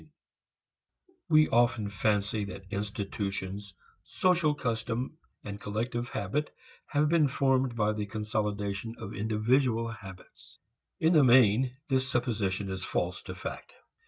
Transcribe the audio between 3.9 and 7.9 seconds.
social custom, collective habit, have been formed